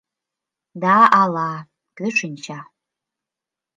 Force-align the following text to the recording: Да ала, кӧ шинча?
Да 0.81 0.95
ала, 1.21 1.51
кӧ 1.97 2.07
шинча? 2.17 2.59